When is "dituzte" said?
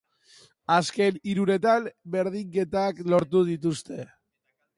3.53-4.09